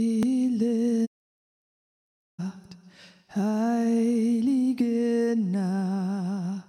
[0.00, 1.04] Stille
[2.38, 2.76] Nacht,
[3.34, 6.64] heilige Nacht.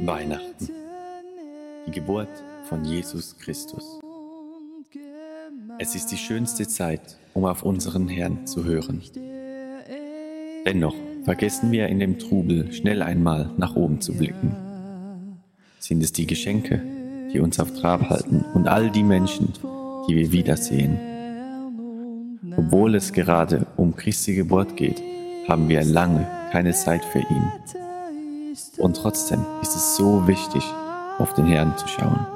[0.00, 0.68] Weihnachten,
[1.86, 2.28] die Geburt
[2.68, 3.98] von Jesus Christus.
[5.80, 9.02] Es ist die schönste Zeit, um auf unseren Herrn zu hören.
[10.64, 10.94] Dennoch
[11.24, 14.54] vergessen wir in dem Trubel schnell einmal nach oben zu blicken.
[15.80, 16.80] Sind es die Geschenke,
[17.32, 19.52] die uns auf Trab halten und all die Menschen,
[20.06, 21.13] die wir wiedersehen?
[22.56, 25.02] Obwohl es gerade um Christi Geburt geht,
[25.48, 27.52] haben wir lange keine Zeit für ihn.
[28.78, 30.62] Und trotzdem ist es so wichtig,
[31.18, 32.26] auf den Herrn zu schauen.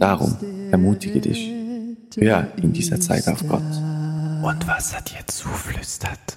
[0.00, 0.36] Darum
[0.70, 1.52] ermutige dich,
[2.16, 3.62] hör in dieser Zeit auf Gott.
[4.42, 6.36] Und was er dir zuflüstert.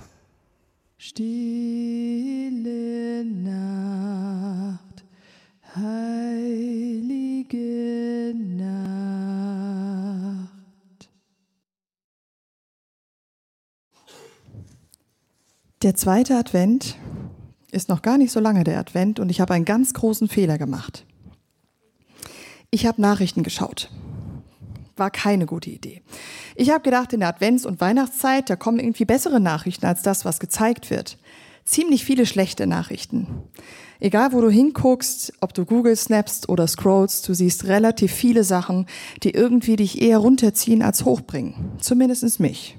[0.98, 2.05] Stille
[3.26, 5.03] Nacht,
[5.76, 6.76] heilige
[8.36, 10.06] Nacht.
[15.83, 16.97] Der zweite Advent
[17.70, 20.58] ist noch gar nicht so lange der Advent und ich habe einen ganz großen Fehler
[20.58, 21.06] gemacht.
[22.72, 23.92] Ich habe Nachrichten geschaut.
[24.95, 26.02] War keine gute Idee.
[26.55, 30.25] Ich habe gedacht, in der Advents- und Weihnachtszeit, da kommen irgendwie bessere Nachrichten als das,
[30.25, 31.20] was gezeigt wird.
[31.64, 33.28] Ziemlich viele schlechte Nachrichten.
[34.00, 38.88] Egal, wo du hinguckst, ob du Google snappst oder scrollst, du siehst relativ viele Sachen,
[39.22, 41.73] die irgendwie dich eher runterziehen als hochbringen.
[41.80, 42.77] Zumindest mich.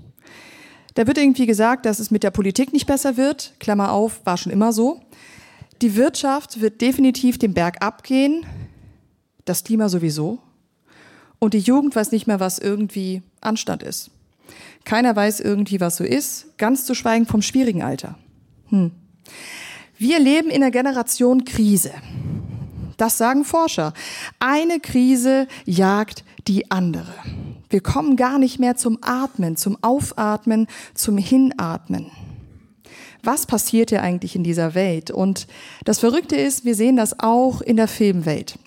[0.98, 3.52] Da wird irgendwie gesagt, dass es mit der Politik nicht besser wird.
[3.60, 5.00] Klammer auf, war schon immer so.
[5.80, 8.44] Die Wirtschaft wird definitiv den Berg abgehen.
[9.44, 10.40] Das Klima sowieso.
[11.38, 14.10] Und die Jugend weiß nicht mehr, was irgendwie Anstand ist.
[14.82, 18.18] Keiner weiß irgendwie, was so ist, ganz zu schweigen vom schwierigen Alter.
[18.70, 18.90] Hm.
[19.98, 21.92] Wir leben in einer Generation Krise.
[22.96, 23.92] Das sagen Forscher.
[24.40, 27.14] Eine Krise jagt die andere.
[27.70, 32.10] Wir kommen gar nicht mehr zum Atmen, zum Aufatmen, zum Hinatmen.
[33.22, 35.10] Was passiert hier eigentlich in dieser Welt?
[35.10, 35.46] Und
[35.84, 38.58] das Verrückte ist, wir sehen das auch in der Filmwelt.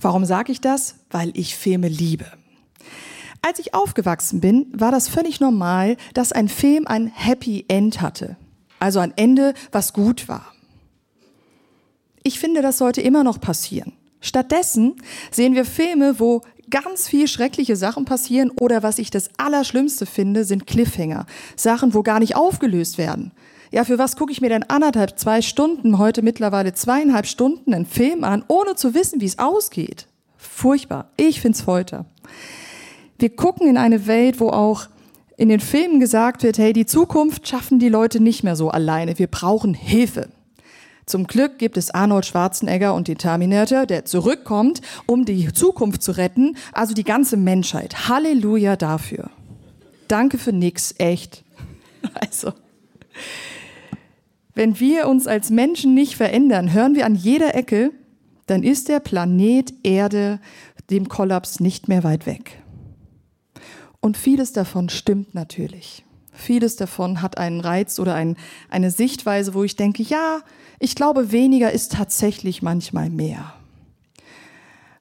[0.00, 0.96] Warum sage ich das?
[1.10, 2.26] Weil ich Filme liebe.
[3.40, 8.36] Als ich aufgewachsen bin, war das völlig normal, dass ein Film ein Happy End hatte.
[8.80, 10.52] Also ein Ende, was gut war.
[12.22, 13.92] Ich finde, das sollte immer noch passieren.
[14.20, 14.96] Stattdessen
[15.30, 20.44] sehen wir Filme, wo ganz viel schreckliche Sachen passieren oder was ich das Allerschlimmste finde,
[20.44, 21.26] sind Cliffhanger.
[21.56, 23.32] Sachen, wo gar nicht aufgelöst werden.
[23.70, 27.86] Ja, für was gucke ich mir denn anderthalb, zwei Stunden, heute mittlerweile zweieinhalb Stunden einen
[27.86, 30.06] Film an, ohne zu wissen, wie es ausgeht?
[30.36, 31.10] Furchtbar.
[31.16, 32.06] Ich find's Folter.
[33.18, 34.88] Wir gucken in eine Welt, wo auch
[35.36, 39.18] in den Filmen gesagt wird, hey, die Zukunft schaffen die Leute nicht mehr so alleine.
[39.18, 40.28] Wir brauchen Hilfe.
[41.06, 46.12] Zum Glück gibt es Arnold Schwarzenegger und den Terminator, der zurückkommt, um die Zukunft zu
[46.12, 48.08] retten, also die ganze Menschheit.
[48.08, 49.30] Halleluja dafür.
[50.08, 51.42] Danke für nix, echt.
[52.20, 52.52] Also,
[54.54, 57.92] wenn wir uns als Menschen nicht verändern, hören wir an jeder Ecke,
[58.44, 60.38] dann ist der Planet Erde
[60.90, 62.62] dem Kollaps nicht mehr weit weg.
[64.00, 66.04] Und vieles davon stimmt natürlich.
[66.32, 68.36] Vieles davon hat einen Reiz oder ein,
[68.68, 70.42] eine Sichtweise, wo ich denke, ja,
[70.78, 73.54] ich glaube, weniger ist tatsächlich manchmal mehr.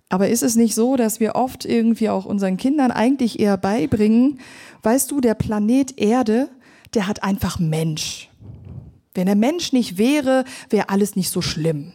[0.10, 4.40] Aber ist es nicht so, dass wir oft irgendwie auch unseren Kindern eigentlich eher beibringen,
[4.84, 6.50] weißt du, der Planet Erde,
[6.94, 8.30] der hat einfach Mensch.
[9.16, 11.94] Wenn der Mensch nicht wäre, wäre alles nicht so schlimm.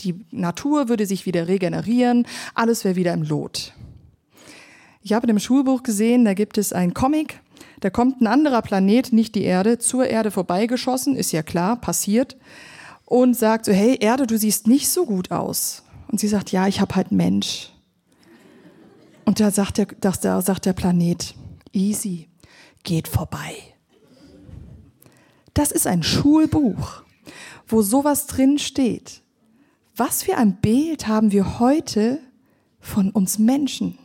[0.00, 3.72] Die Natur würde sich wieder regenerieren, alles wäre wieder im Lot.
[5.02, 7.40] Ich habe in einem Schulbuch gesehen, da gibt es einen Comic,
[7.80, 12.36] da kommt ein anderer Planet, nicht die Erde, zur Erde vorbeigeschossen, ist ja klar, passiert,
[13.12, 15.82] und sagt so, hey Erde, du siehst nicht so gut aus.
[16.08, 17.70] Und sie sagt, ja, ich habe halt Mensch.
[19.26, 21.34] Und da sagt der, da sagt der Planet,
[21.74, 22.30] easy,
[22.84, 23.54] geht vorbei.
[25.52, 27.02] Das ist ein Schulbuch,
[27.66, 29.20] wo sowas drin steht.
[29.94, 32.18] Was für ein Bild haben wir heute
[32.80, 33.98] von uns Menschen?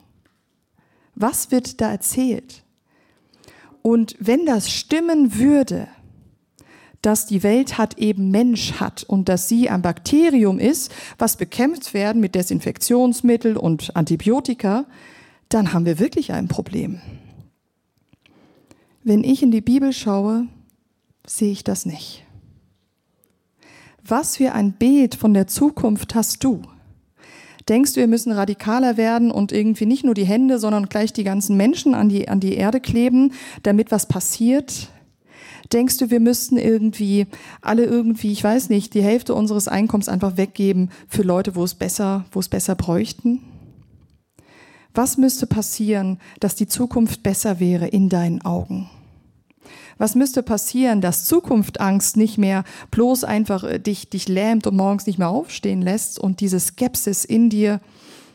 [1.16, 2.62] Was wird da erzählt?
[3.81, 5.88] Und wenn das stimmen würde,
[7.02, 11.94] dass die Welt hat eben Mensch hat und dass sie ein Bakterium ist, was bekämpft
[11.94, 14.86] werden mit Desinfektionsmittel und Antibiotika,
[15.50, 17.02] dann haben wir wirklich ein Problem.
[19.04, 20.48] Wenn ich in die Bibel schaue,
[21.26, 22.26] sehe ich das nicht.
[24.04, 26.62] Was für ein Bild von der Zukunft hast du?
[27.70, 31.26] Denkst du, wir müssen radikaler werden und irgendwie nicht nur die Hände, sondern gleich die
[31.26, 33.34] ganzen Menschen an die, an die Erde kleben,
[33.64, 34.90] damit was passiert?
[35.74, 37.28] Denkst du, wir müssten irgendwie
[37.62, 41.75] alle irgendwie, ich weiß nicht, die Hälfte unseres Einkommens einfach weggeben für Leute, wo es
[41.75, 43.42] besser, wo es besser bräuchten?
[44.94, 48.90] Was müsste passieren, dass die Zukunft besser wäre in deinen Augen?
[49.98, 55.08] Was müsste passieren, dass Zukunftangst nicht mehr bloß einfach äh, dich, dich lähmt und morgens
[55.08, 57.81] nicht mehr aufstehen lässt und diese Skepsis in dir,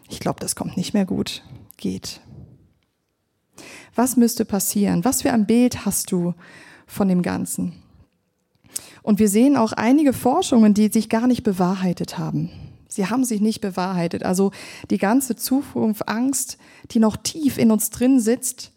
[0.09, 1.43] ich glaube, das kommt nicht mehr gut,
[1.77, 2.21] geht?
[3.95, 5.05] Was müsste passieren?
[5.05, 6.35] Was für ein Bild hast du
[6.93, 7.73] von dem Ganzen?
[9.03, 12.51] Und wir sehen auch einige Forschungen, die sich gar nicht bewahrheitet haben.
[12.89, 14.23] Sie haben sich nicht bewahrheitet.
[14.23, 14.53] Also
[14.91, 16.59] die ganze Zukunftsangst,
[16.91, 18.73] die noch tief in uns drin sitzt,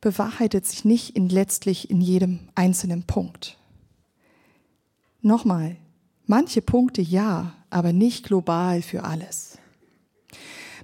[0.00, 3.58] bewahrheitet sich nicht in letztlich in jedem einzelnen Punkt.
[5.22, 5.76] Nochmal,
[6.26, 9.49] manche Punkte ja, aber nicht global für alles.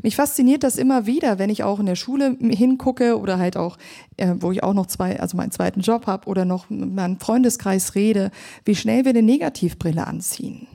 [0.02, 3.78] Mich fasziniert das immer wieder, wenn ich auch in der Schule hingucke oder halt auch,
[4.16, 7.19] äh, wo ich auch noch zwei, also meinen zweiten Job habe oder noch mit meinem
[7.19, 8.31] Freundeskreis rede,
[8.64, 10.66] wie schnell wir eine Negativbrille anziehen.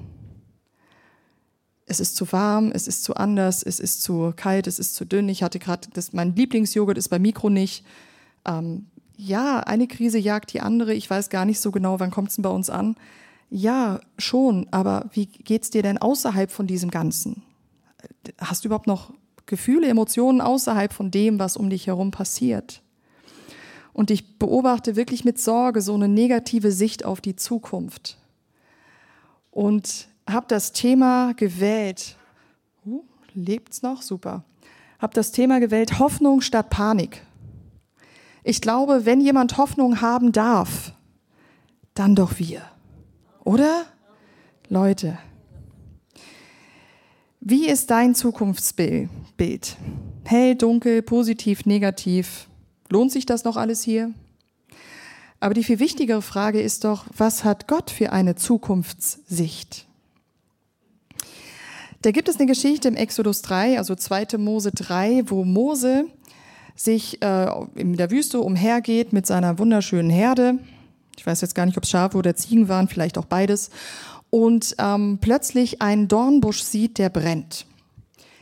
[1.86, 5.06] Es ist zu warm, es ist zu anders, es ist zu kalt, es ist zu
[5.06, 5.28] dünn.
[5.28, 7.84] Ich hatte gerade, mein Lieblingsjoghurt ist bei Mikro nicht
[8.46, 8.88] ähm,
[9.18, 10.94] ja, eine Krise jagt die andere.
[10.94, 12.96] Ich weiß gar nicht so genau, wann kommt es denn bei uns an.
[13.50, 17.44] Ja, schon, aber wie geht es dir denn außerhalb von diesem Ganzen?
[18.40, 19.14] Hast du überhaupt noch
[19.46, 22.82] Gefühle, Emotionen außerhalb von dem, was um dich herum passiert?
[23.94, 28.18] Und ich beobachte wirklich mit Sorge so eine negative Sicht auf die Zukunft.
[29.50, 32.16] Und habe das Thema gewählt.
[32.86, 33.04] Uh,
[33.34, 34.02] lebt's noch?
[34.02, 34.44] Super.
[35.00, 37.26] Habe das Thema gewählt Hoffnung statt Panik.
[38.44, 40.94] Ich glaube, wenn jemand Hoffnung haben darf,
[41.94, 42.62] dann doch wir.
[43.44, 43.86] Oder?
[44.70, 45.18] Leute,
[47.42, 49.10] wie ist dein Zukunftsbild?
[50.24, 52.48] Hell, dunkel, positiv, negativ?
[52.90, 54.14] Lohnt sich das noch alles hier?
[55.40, 59.88] Aber die viel wichtigere Frage ist doch, was hat Gott für eine Zukunftssicht?
[62.04, 64.38] Da gibt es eine Geschichte im Exodus 3, also 2.
[64.38, 66.06] Mose 3, wo Mose
[66.76, 70.60] sich äh, in der Wüste umhergeht mit seiner wunderschönen Herde.
[71.18, 73.72] Ich weiß jetzt gar nicht, ob es Schafe oder Ziegen waren, vielleicht auch beides.
[74.32, 77.68] Und ähm, plötzlich einen Dornbusch sieht, der brennt.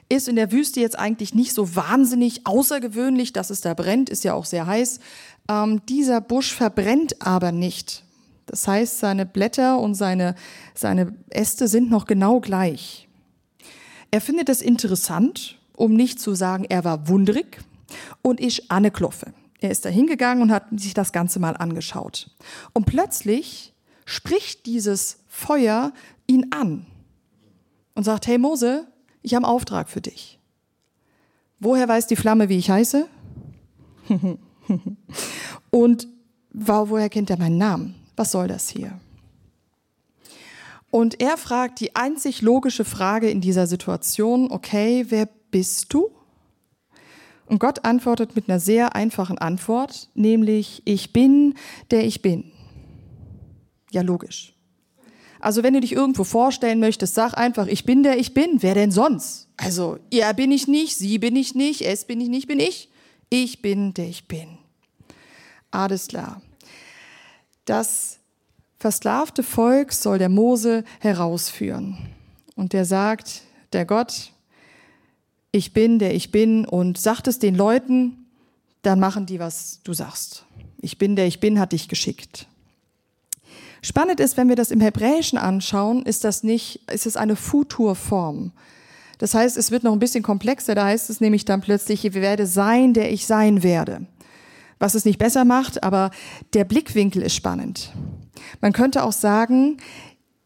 [0.08, 4.24] Ist in der Wüste jetzt eigentlich nicht so wahnsinnig außergewöhnlich, dass es da brennt, ist
[4.24, 5.02] ja auch sehr heiß.
[5.50, 8.06] Ähm, dieser Busch verbrennt aber nicht.
[8.46, 10.36] Das heißt, seine Blätter und seine,
[10.74, 13.08] seine Äste sind noch genau gleich.
[14.12, 17.60] Er findet es interessant, um nicht zu sagen, er war wundrig,
[18.22, 19.34] und ich Anne Kloffe.
[19.60, 22.30] Er ist da hingegangen und hat sich das Ganze mal angeschaut.
[22.74, 23.74] Und plötzlich
[24.06, 25.94] spricht dieses Feuer
[26.28, 26.86] ihn an
[27.96, 28.88] und sagt, hey Mose,
[29.22, 30.40] ich habe einen Auftrag für dich.
[31.60, 33.08] Woher weiß die Flamme, wie ich heiße?
[35.72, 36.08] und
[36.52, 37.96] woher kennt er meinen Namen?
[38.16, 39.00] Was soll das hier?
[40.92, 46.10] Und er fragt die einzig logische Frage in dieser Situation, okay, wer bist du?
[47.46, 51.56] Und Gott antwortet mit einer sehr einfachen Antwort, nämlich ich bin,
[51.92, 52.52] der ich bin.
[53.92, 54.54] Ja, logisch.
[55.40, 58.62] Also wenn du dich irgendwo vorstellen möchtest, sag einfach, ich bin der ich bin.
[58.62, 59.48] Wer denn sonst?
[59.58, 62.90] Also, er bin ich nicht, sie bin ich nicht, es bin ich nicht, bin ich.
[63.30, 64.58] Ich bin der ich bin.
[65.72, 66.42] Alles klar.
[67.66, 68.20] Das
[68.78, 71.98] versklavte Volk soll der Mose herausführen.
[72.56, 74.32] Und der sagt, der Gott,
[75.52, 78.26] ich bin, der ich bin und sagt es den Leuten,
[78.82, 80.46] dann machen die, was du sagst.
[80.82, 82.48] Ich bin, der ich bin, hat dich geschickt.
[83.82, 88.52] Spannend ist, wenn wir das im Hebräischen anschauen, ist das nicht, ist es eine Futurform.
[89.20, 90.76] Das heißt, es wird noch ein bisschen komplexer.
[90.76, 94.06] Da heißt es nämlich dann plötzlich, ich werde sein, der ich sein werde.
[94.80, 96.12] Was es nicht besser macht, aber
[96.54, 97.92] der Blickwinkel ist spannend.
[98.62, 99.78] Man könnte auch sagen,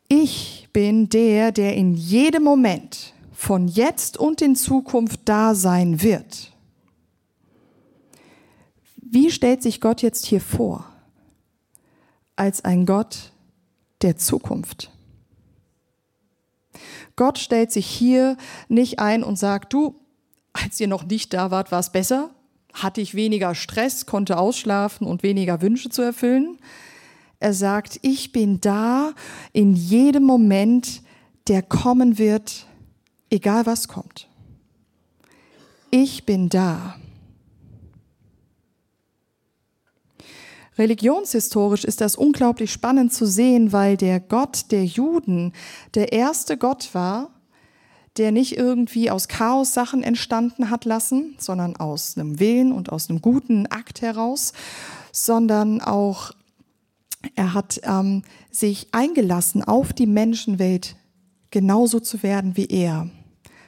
[0.08, 6.52] ich bin der, der in jedem Moment von jetzt und in Zukunft da sein wird.
[8.96, 10.93] Wie stellt sich Gott jetzt hier vor?
[12.36, 13.32] Als ein Gott
[14.02, 14.92] der Zukunft.
[17.16, 18.38] Gott stellt sich hier
[18.68, 19.96] nicht ein und sagt, du,
[20.52, 22.32] als ihr noch nicht da wart, war es besser,
[22.74, 26.58] hatte ich weniger Stress, konnte ausschlafen und weniger Wünsche zu erfüllen.
[27.40, 29.14] Er sagt, ich bin da
[29.52, 31.02] in jedem Moment,
[31.48, 32.66] der kommen wird,
[33.30, 34.28] egal was kommt.
[35.92, 36.96] Ich bin da.
[40.78, 45.54] Religionshistorisch ist das unglaublich spannend zu sehen, weil der Gott der Juden
[45.94, 47.30] der erste Gott war,
[48.18, 53.10] der nicht irgendwie aus Chaos Sachen entstanden hat lassen, sondern aus einem Willen und aus
[53.10, 54.54] einem guten Akt heraus,
[55.12, 56.32] sondern auch
[57.36, 60.96] er hat ähm, sich eingelassen, auf die Menschenwelt
[61.52, 63.10] genauso zu werden wie er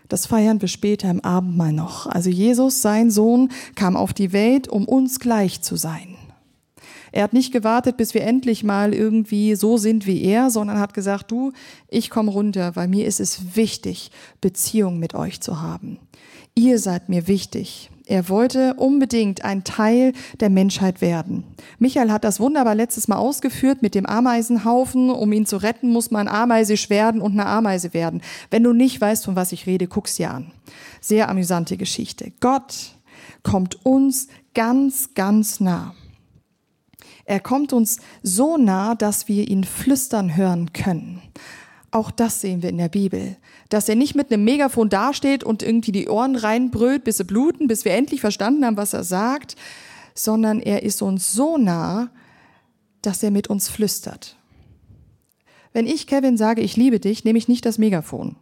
[0.10, 2.06] Das feiern wir später im Abendmahl noch.
[2.08, 6.16] Also Jesus, sein Sohn, kam auf die Welt, um uns gleich zu sein.
[7.16, 10.94] Er hat nicht gewartet, bis wir endlich mal irgendwie so sind wie er, sondern hat
[10.94, 11.54] gesagt, du,
[11.88, 15.98] ich komme runter, weil mir ist es wichtig, Beziehung mit euch zu haben.
[16.56, 17.90] Ihr seid mir wichtig.
[18.06, 21.46] Er wollte unbedingt ein Teil der Menschheit werden.
[21.80, 25.10] Michael hat das wunderbar letztes Mal ausgeführt mit dem Ameisenhaufen.
[25.10, 28.24] Um ihn zu retten, muss man ameisisch werden und eine Ameise werden.
[28.52, 30.52] Wenn du nicht weißt, von was ich rede, guck's dir an.
[31.00, 32.34] Sehr amüsante Geschichte.
[32.42, 32.98] Gott
[33.42, 35.96] kommt uns ganz, ganz nah.
[37.26, 41.22] Er kommt uns so nah, dass wir ihn flüstern hören können.
[41.92, 43.38] Auch das sehen wir in der Bibel.
[43.70, 47.68] Dass er nicht mit einem Megafon dasteht und irgendwie die Ohren reinbrüllt, bis sie bluten,
[47.68, 49.56] bis wir endlich verstanden haben, was er sagt,
[50.14, 52.10] sondern er ist uns so nah,
[53.02, 54.36] dass er mit uns flüstert.
[55.74, 58.36] Wenn ich Kevin sage, ich liebe dich, nehme ich nicht das Megafon.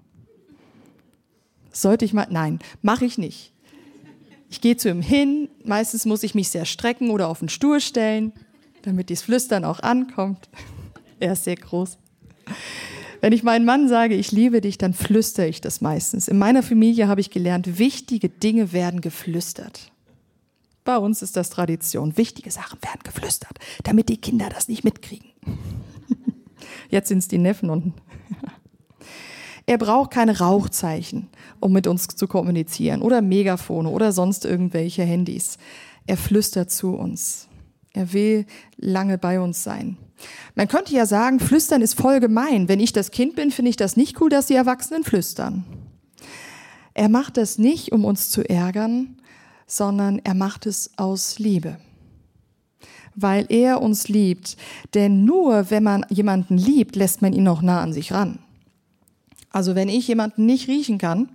[1.71, 3.53] Sollte ich mal, nein, mache ich nicht.
[4.49, 7.81] Ich gehe zu ihm hin, meistens muss ich mich sehr strecken oder auf den Stuhl
[7.81, 8.33] stellen,
[8.83, 10.49] damit das Flüstern auch ankommt.
[11.19, 11.97] Er ist sehr groß.
[13.21, 16.27] Wenn ich meinem Mann sage, ich liebe dich, dann flüstere ich das meistens.
[16.27, 19.93] In meiner Familie habe ich gelernt, wichtige Dinge werden geflüstert.
[20.83, 22.17] Bei uns ist das Tradition.
[22.17, 25.29] Wichtige Sachen werden geflüstert, damit die Kinder das nicht mitkriegen.
[26.89, 27.93] Jetzt sind es die Neffen und
[29.65, 31.29] er braucht keine Rauchzeichen,
[31.61, 35.57] um mit uns zu kommunizieren oder Megafone oder sonst irgendwelche Handys.
[36.05, 37.47] Er flüstert zu uns.
[37.93, 38.45] Er will
[38.77, 39.97] lange bei uns sein.
[40.55, 42.67] Man könnte ja sagen, flüstern ist voll gemein.
[42.67, 45.63] Wenn ich das Kind bin, finde ich das nicht cool, dass die Erwachsenen flüstern.
[46.93, 49.17] Er macht das nicht, um uns zu ärgern,
[49.65, 51.77] sondern er macht es aus Liebe.
[53.15, 54.57] Weil er uns liebt.
[54.93, 58.39] Denn nur wenn man jemanden liebt, lässt man ihn auch nah an sich ran.
[59.51, 61.29] Also wenn ich jemanden nicht riechen kann,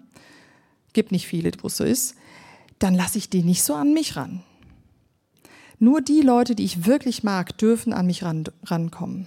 [0.92, 2.16] gibt nicht viele, wo es so ist,
[2.80, 4.42] dann lasse ich die nicht so an mich ran.
[5.78, 9.26] Nur die Leute, die ich wirklich mag, dürfen an mich ran, rankommen.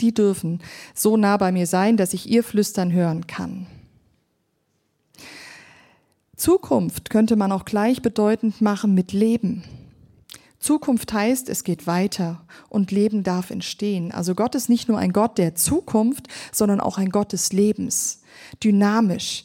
[0.00, 0.60] Die dürfen
[0.94, 3.66] so nah bei mir sein, dass ich ihr Flüstern hören kann.
[6.36, 9.64] Zukunft könnte man auch gleichbedeutend machen mit Leben.
[10.60, 14.12] Zukunft heißt, es geht weiter und Leben darf entstehen.
[14.12, 18.22] Also Gott ist nicht nur ein Gott der Zukunft, sondern auch ein Gott des Lebens.
[18.62, 19.44] Dynamisch,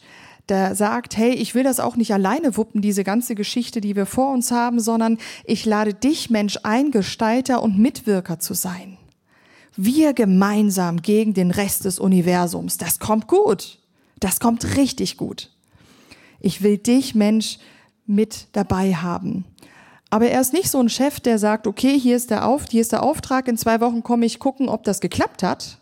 [0.50, 4.06] der sagt, hey, ich will das auch nicht alleine wuppen, diese ganze Geschichte, die wir
[4.06, 8.98] vor uns haben, sondern ich lade dich, Mensch, ein, Gestalter und Mitwirker zu sein.
[9.76, 12.78] Wir gemeinsam gegen den Rest des Universums.
[12.78, 13.80] Das kommt gut.
[14.20, 15.50] Das kommt richtig gut.
[16.40, 17.58] Ich will dich, Mensch,
[18.06, 19.46] mit dabei haben.
[20.10, 22.82] Aber er ist nicht so ein Chef, der sagt, okay, hier ist der Auf, hier
[22.82, 25.80] ist der Auftrag, in zwei Wochen komme ich gucken, ob das geklappt hat,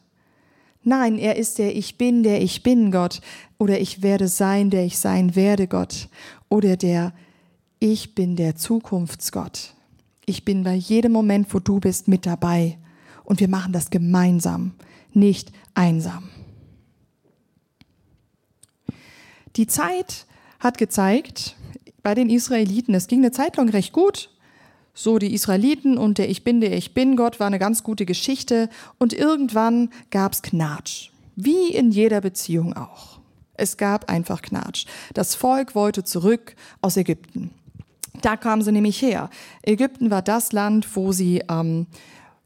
[0.84, 3.22] Nein, er ist der Ich bin, der ich bin Gott.
[3.58, 6.10] Oder ich werde sein, der ich sein werde Gott.
[6.50, 7.14] Oder der
[7.80, 9.74] Ich bin der Zukunftsgott.
[10.26, 12.78] Ich bin bei jedem Moment, wo du bist, mit dabei.
[13.24, 14.74] Und wir machen das gemeinsam,
[15.14, 16.30] nicht einsam.
[19.56, 20.26] Die Zeit
[20.60, 21.56] hat gezeigt,
[22.02, 24.31] bei den Israeliten, es ging eine Zeit lang recht gut,
[24.94, 28.06] so die Israeliten und der Ich bin, der Ich bin Gott war eine ganz gute
[28.06, 31.10] Geschichte und irgendwann gab's Knatsch.
[31.36, 33.20] Wie in jeder Beziehung auch.
[33.54, 34.86] Es gab einfach Knatsch.
[35.14, 37.52] Das Volk wollte zurück aus Ägypten.
[38.22, 39.30] Da kamen sie nämlich her.
[39.64, 41.88] Ägypten war das Land, wo sie, ähm,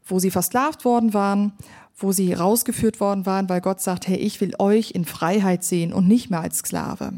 [0.04, 1.52] wo sie versklavt worden waren,
[1.96, 5.92] wo sie rausgeführt worden waren, weil Gott sagt, hey, ich will euch in Freiheit sehen
[5.92, 7.12] und nicht mehr als Sklave.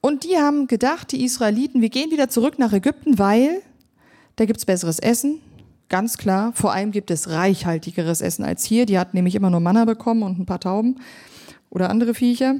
[0.00, 3.62] Und die haben gedacht, die Israeliten, wir gehen wieder zurück nach Ägypten, weil
[4.40, 5.42] da gibt's besseres Essen,
[5.90, 6.54] ganz klar.
[6.54, 8.86] Vor allem gibt es reichhaltigeres Essen als hier.
[8.86, 10.98] Die hatten nämlich immer nur Manna bekommen und ein paar Tauben
[11.68, 12.54] oder andere Viecher.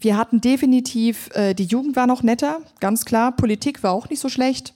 [0.00, 3.36] Wir hatten definitiv, äh, die Jugend war noch netter, ganz klar.
[3.36, 4.72] Politik war auch nicht so schlecht.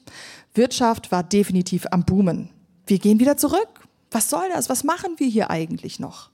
[0.52, 2.50] Wirtschaft war definitiv am Boomen.
[2.86, 3.88] Wir gehen wieder zurück.
[4.10, 4.68] Was soll das?
[4.68, 6.28] Was machen wir hier eigentlich noch?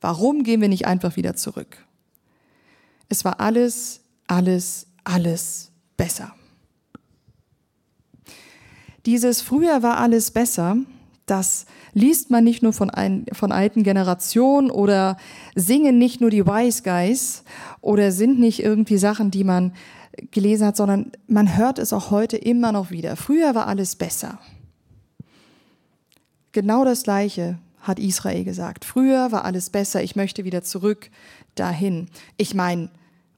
[0.00, 1.84] Warum gehen wir nicht einfach wieder zurück?
[3.08, 6.35] Es war alles, alles, alles besser.
[9.06, 10.76] Dieses früher war alles besser,
[11.26, 15.16] das liest man nicht nur von, ein, von alten Generationen oder
[15.54, 17.44] singen nicht nur die Wise Guys
[17.80, 19.72] oder sind nicht irgendwie Sachen, die man
[20.30, 23.16] gelesen hat, sondern man hört es auch heute immer noch wieder.
[23.16, 24.38] Früher war alles besser.
[26.52, 28.84] Genau das Gleiche hat Israel gesagt.
[28.84, 31.10] Früher war alles besser, ich möchte wieder zurück
[31.54, 32.08] dahin.
[32.36, 32.88] Ich meine,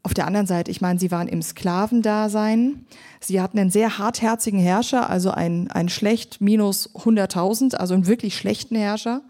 [0.09, 2.87] auf der anderen Seite, ich meine, sie waren im Sklavendasein.
[3.21, 8.35] Sie hatten einen sehr hartherzigen Herrscher, also ein, ein schlecht minus 100.000, also einen wirklich
[8.35, 9.21] schlechten Herrscher.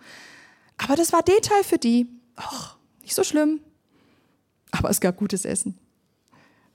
[0.76, 2.06] Aber das war Detail für die.
[2.36, 3.58] Ach, nicht so schlimm.
[4.70, 5.76] Aber es gab gutes Essen.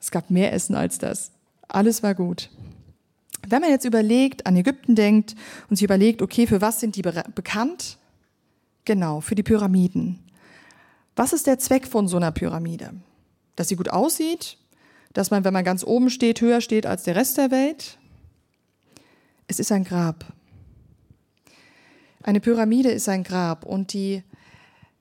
[0.01, 1.31] Es gab mehr Essen als das.
[1.69, 2.49] Alles war gut.
[3.47, 5.33] Wenn man jetzt überlegt, an Ägypten denkt
[5.69, 7.97] und sich überlegt, okay, für was sind die bekannt?
[8.83, 10.19] Genau, für die Pyramiden.
[11.15, 12.91] Was ist der Zweck von so einer Pyramide?
[13.55, 14.57] Dass sie gut aussieht?
[15.13, 17.97] Dass man, wenn man ganz oben steht, höher steht als der Rest der Welt?
[19.47, 20.25] Es ist ein Grab.
[22.23, 24.23] Eine Pyramide ist ein Grab und die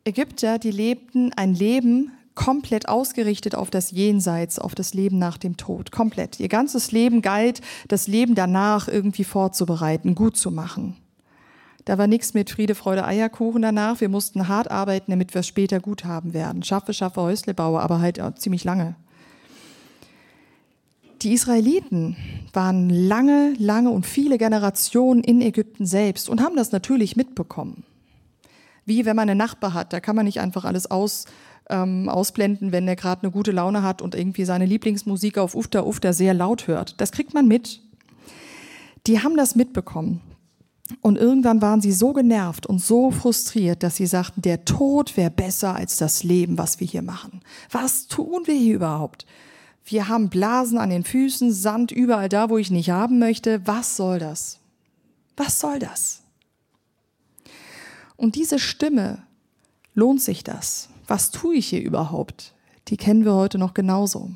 [0.05, 5.57] Ägypter, die lebten ein Leben komplett ausgerichtet auf das Jenseits, auf das Leben nach dem
[5.57, 5.93] Tod.
[5.93, 6.41] Komplett.
[6.41, 10.97] Ihr ganzes Leben galt, das Leben danach irgendwie vorzubereiten, gut zu machen.
[11.85, 14.01] Da war nichts mit Friede, Freude, Eierkuchen danach.
[14.01, 16.63] Wir mussten hart arbeiten, damit wir es später gut haben werden.
[16.63, 18.95] Schaffe, schaffe, Häusle baue, aber halt ziemlich lange.
[21.23, 22.17] Die Israeliten
[22.53, 27.85] waren lange, lange und viele Generationen in Ägypten selbst und haben das natürlich mitbekommen.
[28.85, 31.27] Wie wenn man einen Nachbar hat, da kann man nicht einfach alles aus,
[31.71, 35.87] ähm, ausblenden, wenn der gerade eine gute Laune hat und irgendwie seine Lieblingsmusik auf Ufter
[35.87, 37.01] Ufter sehr laut hört.
[37.01, 37.81] Das kriegt man mit.
[39.07, 40.21] Die haben das mitbekommen.
[41.01, 45.31] Und irgendwann waren sie so genervt und so frustriert, dass sie sagten, der Tod wäre
[45.31, 47.41] besser als das Leben, was wir hier machen.
[47.71, 49.27] Was tun wir hier überhaupt?
[49.85, 53.67] Wir haben Blasen an den Füßen, Sand überall da, wo ich nicht haben möchte.
[53.67, 54.59] Was soll das?
[55.37, 56.23] Was soll das?
[58.17, 59.23] Und diese Stimme,
[59.95, 60.89] lohnt sich das?
[61.07, 62.55] Was tue ich hier überhaupt?
[62.89, 64.31] Die kennen wir heute noch genauso.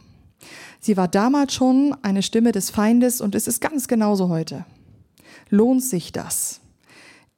[0.81, 4.65] Sie war damals schon eine Stimme des Feindes und es ist ganz genauso heute.
[5.49, 6.61] Lohnt sich das?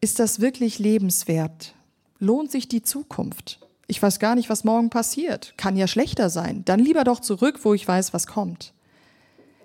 [0.01, 1.75] Ist das wirklich lebenswert?
[2.19, 3.61] Lohnt sich die Zukunft?
[3.87, 5.55] Ich weiß gar nicht, was morgen passiert.
[5.57, 6.65] Kann ja schlechter sein.
[6.65, 8.75] Dann lieber doch zurück, wo ich weiß, was kommt.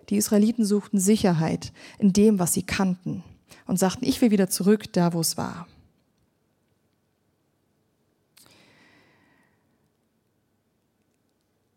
[0.09, 3.23] Die Israeliten suchten Sicherheit in dem, was sie kannten
[3.65, 5.67] und sagten, ich will wieder zurück da, wo es war.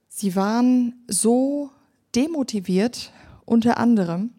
[0.08, 1.70] Sie waren so
[2.14, 3.12] demotiviert,
[3.44, 4.30] unter anderem,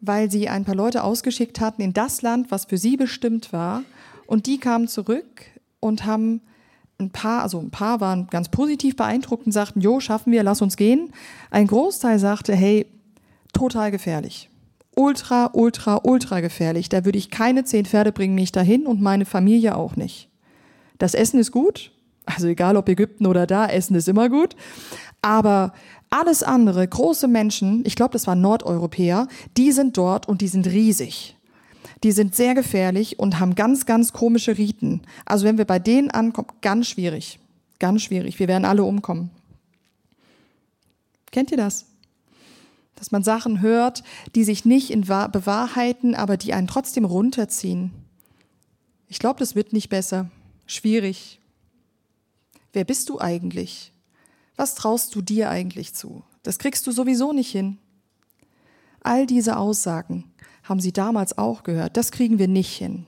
[0.00, 3.82] weil sie ein paar Leute ausgeschickt hatten in das Land, was für sie bestimmt war,
[4.26, 5.44] und die kamen zurück
[5.80, 6.42] und haben
[6.98, 10.62] ein paar, also ein paar waren ganz positiv beeindruckt und sagten, jo, schaffen wir, lass
[10.62, 11.12] uns gehen.
[11.50, 12.86] Ein Großteil sagte, hey,
[13.52, 14.50] total gefährlich.
[14.96, 16.88] Ultra, ultra, ultra gefährlich.
[16.88, 20.28] Da würde ich keine zehn Pferde bringen mich dahin und meine Familie auch nicht.
[20.98, 21.92] Das Essen ist gut,
[22.26, 24.56] also egal ob Ägypten oder da, Essen ist immer gut.
[25.22, 25.72] Aber
[26.10, 30.66] alles andere, große Menschen, ich glaube, das waren Nordeuropäer, die sind dort und die sind
[30.66, 31.36] riesig
[32.04, 35.02] die sind sehr gefährlich und haben ganz, ganz komische Riten.
[35.24, 37.40] Also wenn wir bei denen ankommen, ganz schwierig.
[37.78, 38.38] Ganz schwierig.
[38.38, 39.30] Wir werden alle umkommen.
[41.30, 41.86] Kennt ihr das?
[42.94, 44.02] Dass man Sachen hört,
[44.34, 47.92] die sich nicht in bewahrheiten, aber die einen trotzdem runterziehen.
[49.08, 50.30] Ich glaube, das wird nicht besser.
[50.66, 51.40] Schwierig.
[52.72, 53.92] Wer bist du eigentlich?
[54.58, 56.24] Was traust du dir eigentlich zu?
[56.42, 57.78] Das kriegst du sowieso nicht hin.
[59.00, 60.24] All diese Aussagen
[60.64, 61.96] haben sie damals auch gehört.
[61.96, 63.06] Das kriegen wir nicht hin.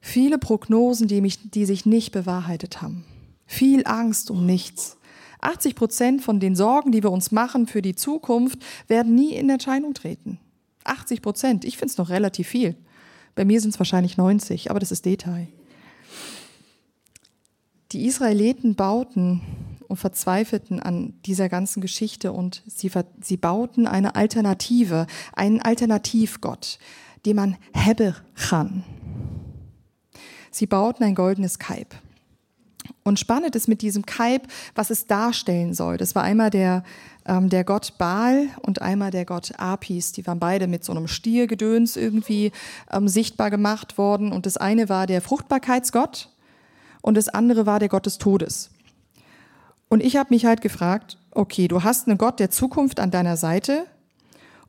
[0.00, 3.04] Viele Prognosen, die, mich, die sich nicht bewahrheitet haben.
[3.46, 4.96] Viel Angst um nichts.
[5.40, 9.50] 80 Prozent von den Sorgen, die wir uns machen für die Zukunft, werden nie in
[9.50, 10.38] Erscheinung treten.
[10.84, 11.64] 80 Prozent.
[11.64, 12.76] Ich finde es noch relativ viel.
[13.34, 15.48] Bei mir sind es wahrscheinlich 90, aber das ist Detail.
[17.90, 19.40] Die Israeliten bauten
[19.92, 26.78] und verzweifelten an dieser ganzen Geschichte und sie, sie bauten eine Alternative, einen Alternativgott,
[27.26, 28.84] den man Hebechan.
[30.50, 31.94] Sie bauten ein goldenes Kalb.
[33.04, 35.98] Und spannend ist mit diesem Kalb, was es darstellen soll.
[35.98, 36.84] Das war einmal der,
[37.26, 40.12] ähm, der Gott Baal und einmal der Gott Apis.
[40.12, 42.50] Die waren beide mit so einem Stiergedöns irgendwie
[42.90, 44.32] ähm, sichtbar gemacht worden.
[44.32, 46.30] Und das eine war der Fruchtbarkeitsgott
[47.02, 48.70] und das andere war der Gott des Todes.
[49.92, 53.36] Und ich habe mich halt gefragt, okay, du hast einen Gott der Zukunft an deiner
[53.36, 53.84] Seite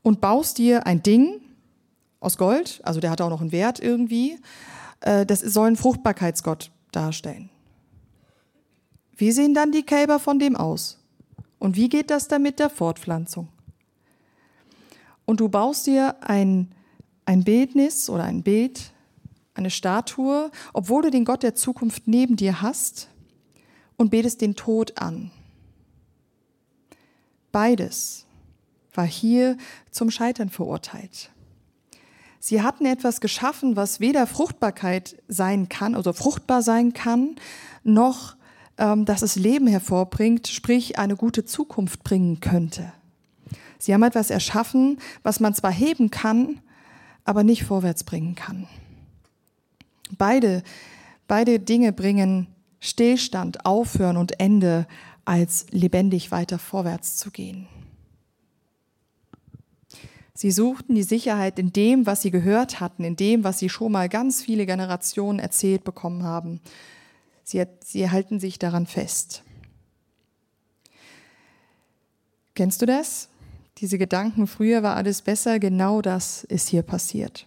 [0.02, 1.40] und baust dir ein Ding
[2.20, 4.38] aus Gold, also der hat auch noch einen Wert irgendwie,
[5.00, 7.48] äh, das soll einen Fruchtbarkeitsgott darstellen.
[9.16, 10.98] Wie sehen dann die Kälber von dem aus?
[11.58, 13.48] Und wie geht das dann mit der Fortpflanzung?
[15.24, 16.70] Und du baust dir ein,
[17.24, 18.92] ein Bildnis oder ein Bild,
[19.54, 23.08] eine Statue, obwohl du den Gott der Zukunft neben dir hast
[23.96, 25.30] und betest den Tod an.
[27.52, 28.26] Beides
[28.92, 29.56] war hier
[29.90, 31.30] zum Scheitern verurteilt.
[32.40, 37.36] Sie hatten etwas geschaffen, was weder Fruchtbarkeit sein kann, also fruchtbar sein kann,
[37.82, 38.36] noch
[38.76, 42.92] ähm, dass es Leben hervorbringt, sprich eine gute Zukunft bringen könnte.
[43.78, 46.60] Sie haben etwas erschaffen, was man zwar heben kann,
[47.24, 48.66] aber nicht vorwärts bringen kann.
[50.18, 50.62] Beide,
[51.28, 52.48] beide Dinge bringen
[52.84, 54.86] Stillstand, Aufhören und Ende
[55.24, 57.66] als lebendig weiter vorwärts zu gehen.
[60.34, 63.92] Sie suchten die Sicherheit in dem, was sie gehört hatten, in dem, was sie schon
[63.92, 66.60] mal ganz viele Generationen erzählt bekommen haben.
[67.42, 69.44] Sie, sie halten sich daran fest.
[72.54, 73.28] Kennst du das?
[73.78, 77.46] Diese Gedanken, früher war alles besser, genau das ist hier passiert.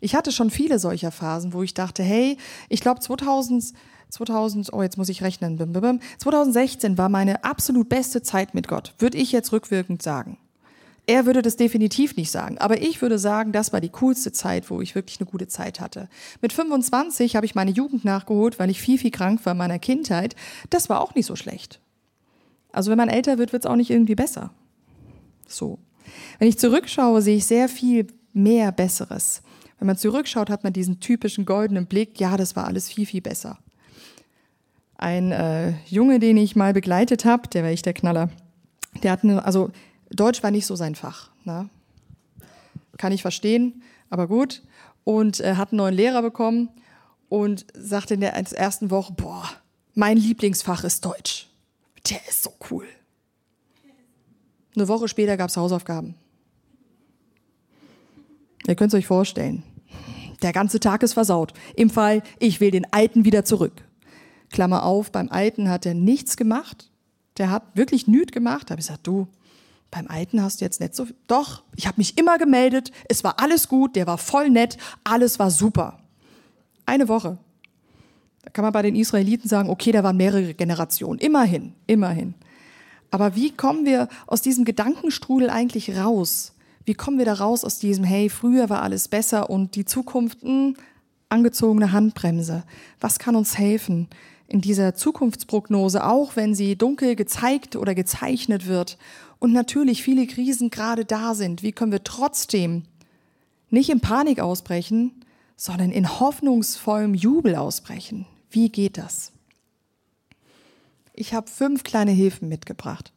[0.00, 2.36] Ich hatte schon viele solcher Phasen, wo ich dachte, hey,
[2.68, 3.72] ich glaube 2000,
[4.08, 9.18] 2000, oh, jetzt muss ich rechnen, 2016 war meine absolut beste Zeit mit Gott, würde
[9.18, 10.38] ich jetzt rückwirkend sagen.
[11.06, 14.70] Er würde das definitiv nicht sagen, aber ich würde sagen, das war die coolste Zeit,
[14.70, 16.08] wo ich wirklich eine gute Zeit hatte.
[16.40, 19.78] Mit 25 habe ich meine Jugend nachgeholt, weil ich viel, viel krank war in meiner
[19.78, 20.36] Kindheit.
[20.68, 21.80] Das war auch nicht so schlecht.
[22.70, 24.50] Also wenn man älter wird, wird es auch nicht irgendwie besser.
[25.48, 25.78] So.
[26.38, 29.42] Wenn ich zurückschaue, sehe ich sehr viel mehr Besseres.
[29.80, 33.22] Wenn man zurückschaut, hat man diesen typischen goldenen Blick, ja, das war alles viel, viel
[33.22, 33.58] besser.
[34.98, 38.28] Ein äh, Junge, den ich mal begleitet habe, der war echt der Knaller.
[39.02, 39.70] Der hat eine, also
[40.10, 41.30] Deutsch war nicht so sein Fach.
[41.44, 41.70] Ne?
[42.98, 44.62] Kann ich verstehen, aber gut.
[45.04, 46.68] Und äh, hat einen neuen Lehrer bekommen
[47.30, 49.48] und sagte in der ersten Woche, boah,
[49.94, 51.48] mein Lieblingsfach ist Deutsch.
[52.10, 52.84] Der ist so cool.
[54.76, 56.16] Eine Woche später gab es Hausaufgaben.
[58.66, 59.62] Ihr könnt es euch vorstellen.
[60.42, 61.52] Der ganze Tag ist versaut.
[61.76, 63.84] Im Fall, ich will den Alten wieder zurück.
[64.50, 66.90] Klammer auf, beim Alten hat er nichts gemacht.
[67.38, 68.68] Der hat wirklich nüt gemacht.
[68.68, 69.28] Da habe ich gesagt, du,
[69.90, 71.06] beim Alten hast du jetzt nicht so.
[71.26, 72.90] Doch, ich habe mich immer gemeldet.
[73.08, 73.96] Es war alles gut.
[73.96, 74.76] Der war voll nett.
[75.04, 76.00] Alles war super.
[76.86, 77.38] Eine Woche.
[78.42, 81.18] Da kann man bei den Israeliten sagen, okay, da waren mehrere Generationen.
[81.18, 82.34] Immerhin, immerhin.
[83.10, 86.52] Aber wie kommen wir aus diesem Gedankenstrudel eigentlich raus?
[86.84, 90.42] Wie kommen wir da raus aus diesem, hey, früher war alles besser und die Zukunft,
[90.42, 90.76] mh, hm,
[91.28, 92.64] angezogene Handbremse?
[93.00, 94.08] Was kann uns helfen
[94.48, 98.98] in dieser Zukunftsprognose, auch wenn sie dunkel gezeigt oder gezeichnet wird
[99.38, 101.62] und natürlich viele Krisen gerade da sind?
[101.62, 102.82] Wie können wir trotzdem
[103.70, 105.24] nicht in Panik ausbrechen,
[105.56, 108.26] sondern in hoffnungsvollem Jubel ausbrechen?
[108.50, 109.30] Wie geht das?
[111.14, 113.12] Ich habe fünf kleine Hilfen mitgebracht.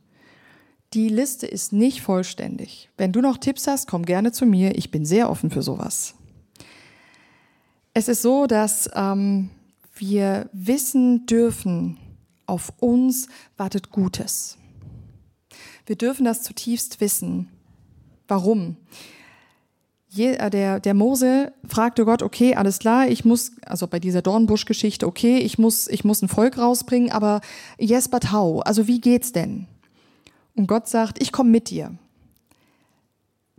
[0.94, 2.90] Die Liste ist nicht vollständig.
[2.98, 4.78] Wenn du noch Tipps hast, komm gerne zu mir.
[4.78, 6.14] Ich bin sehr offen für sowas.
[7.96, 9.50] Es ist so, dass ähm,
[9.96, 11.98] wir wissen dürfen,
[12.46, 13.28] auf uns
[13.58, 14.58] wartet Gutes.
[15.86, 17.50] Wir dürfen das zutiefst wissen.
[18.28, 18.78] Warum?
[20.10, 24.22] Je, äh, der, der Mose fragte Gott, okay, alles klar, ich muss, also bei dieser
[24.22, 27.42] Dornbusch-Geschichte, okay, ich muss, ich muss ein Volk rausbringen, aber
[27.80, 28.62] yes, but how?
[28.64, 29.68] Also wie geht's denn?
[30.56, 31.98] Und Gott sagt, ich komme mit dir.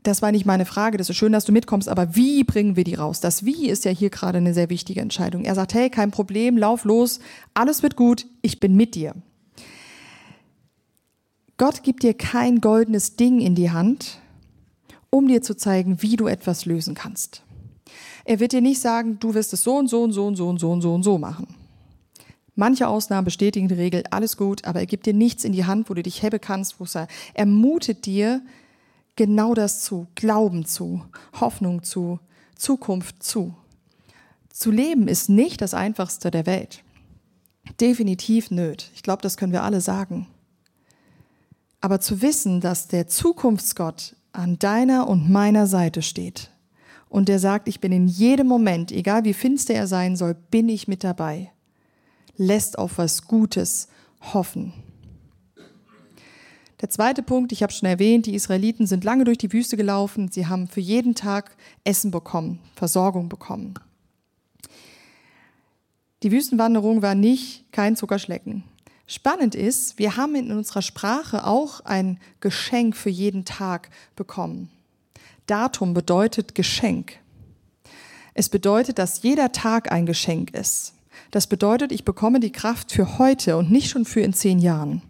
[0.03, 2.85] Das war nicht meine Frage, das ist schön, dass du mitkommst, aber wie bringen wir
[2.85, 3.21] die raus?
[3.21, 5.45] Das Wie ist ja hier gerade eine sehr wichtige Entscheidung.
[5.45, 7.21] Er sagt, hey, kein Problem, lauf los,
[7.55, 9.15] alles wird gut, ich bin mit dir.
[11.57, 14.19] Gott gibt dir kein goldenes Ding in die Hand,
[15.09, 17.43] um dir zu zeigen, wie du etwas lösen kannst.
[18.27, 20.49] Er wird dir nicht sagen, du wirst es so und so und so und so
[20.49, 21.47] und so und so und so machen.
[22.57, 25.90] Manche Ausnahmen bestätigen die Regel, alles gut, aber er gibt dir nichts in die Hand,
[25.90, 28.43] wo du dich hebe kannst, wo er ermutet dir
[29.17, 31.05] genau das zu, Glauben zu,
[31.40, 32.21] Hoffnung zu,
[32.55, 33.57] Zukunft zu.
[34.51, 36.85] Zu leben ist nicht das einfachste der Welt.
[37.81, 38.90] Definitiv nöt.
[38.95, 40.29] Ich glaube, das können wir alle sagen.
[41.81, 46.51] Aber zu wissen, dass der Zukunftsgott an deiner und meiner Seite steht
[47.09, 50.69] und der sagt, ich bin in jedem Moment, egal wie finster er sein soll, bin
[50.69, 51.51] ich mit dabei
[52.37, 53.88] lässt auf was Gutes
[54.33, 54.73] hoffen.
[56.81, 60.31] Der zweite Punkt, ich habe schon erwähnt, die Israeliten sind lange durch die Wüste gelaufen,
[60.31, 63.75] sie haben für jeden Tag Essen bekommen, Versorgung bekommen.
[66.23, 68.64] Die Wüstenwanderung war nicht kein Zuckerschlecken.
[69.07, 74.70] Spannend ist, wir haben in unserer Sprache auch ein Geschenk für jeden Tag bekommen.
[75.47, 77.18] Datum bedeutet Geschenk.
[78.33, 80.94] Es bedeutet, dass jeder Tag ein Geschenk ist.
[81.31, 85.03] Das bedeutet, ich bekomme die Kraft für heute und nicht schon für in zehn Jahren.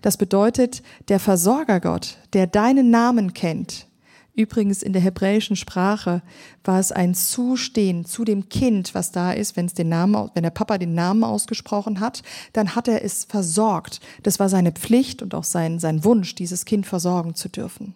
[0.00, 3.86] Das bedeutet, der Versorgergott, der deinen Namen kennt,
[4.34, 6.22] Übrigens in der hebräischen Sprache
[6.64, 10.42] war es ein Zustehen zu dem Kind, was da ist, wenn es den Namen, wenn
[10.42, 12.22] der Papa den Namen ausgesprochen hat,
[12.54, 14.00] dann hat er es versorgt.
[14.22, 17.94] Das war seine Pflicht und auch sein, sein Wunsch, dieses Kind versorgen zu dürfen.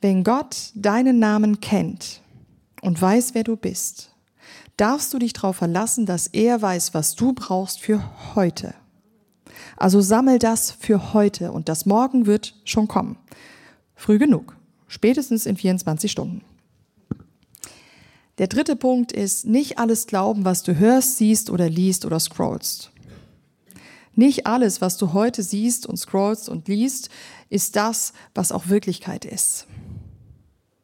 [0.00, 2.22] Wenn Gott deinen Namen kennt
[2.80, 4.12] und weiß, wer du bist,
[4.76, 8.02] darfst du dich darauf verlassen, dass er weiß, was du brauchst für
[8.34, 8.74] heute.
[9.76, 13.18] Also sammel das für heute und das Morgen wird schon kommen.
[13.94, 14.56] Früh genug,
[14.88, 16.42] spätestens in 24 Stunden.
[18.38, 22.90] Der dritte Punkt ist, nicht alles glauben, was du hörst, siehst oder liest oder scrollst.
[24.14, 27.08] Nicht alles, was du heute siehst und scrollst und liest,
[27.48, 29.66] ist das, was auch Wirklichkeit ist.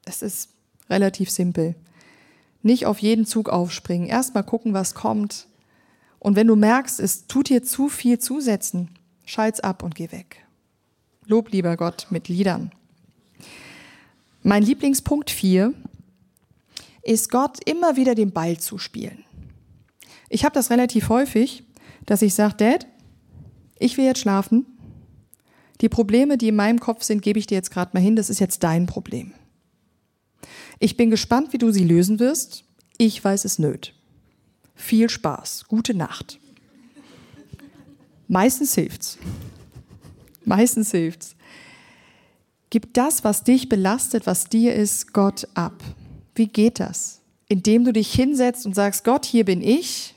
[0.05, 0.51] Es ist
[0.89, 1.75] relativ simpel.
[2.62, 4.09] Nicht auf jeden Zug aufspringen.
[4.09, 5.46] Erstmal gucken, was kommt.
[6.18, 8.90] Und wenn du merkst, es tut dir zu viel zusetzen,
[9.25, 10.44] schalt's ab und geh weg.
[11.27, 12.70] Lob lieber Gott mit Liedern.
[14.42, 15.72] Mein Lieblingspunkt 4
[17.03, 19.25] ist Gott immer wieder den Ball zu spielen.
[20.29, 21.64] Ich habe das relativ häufig,
[22.07, 22.87] dass ich sage, Dad,
[23.79, 24.66] ich will jetzt schlafen.
[25.81, 28.16] Die Probleme, die in meinem Kopf sind, gebe ich dir jetzt gerade mal hin.
[28.16, 29.33] Das ist jetzt dein Problem.
[30.83, 32.64] Ich bin gespannt, wie du sie lösen wirst.
[32.99, 33.95] Ich weiß es nöt.
[34.75, 35.66] Viel Spaß.
[35.68, 36.40] Gute Nacht.
[38.27, 39.16] Meistens hilft's.
[40.45, 41.37] Meistens hilft's.
[42.71, 45.81] Gib das, was dich belastet, was dir ist, Gott ab.
[46.35, 47.21] Wie geht das?
[47.47, 50.16] Indem du dich hinsetzt und sagst, Gott, hier bin ich.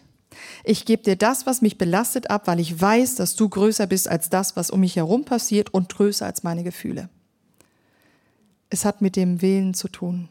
[0.63, 4.07] Ich gebe dir das, was mich belastet, ab, weil ich weiß, dass du größer bist
[4.07, 7.07] als das, was um mich herum passiert und größer als meine Gefühle.
[8.71, 10.27] Es hat mit dem Willen zu tun.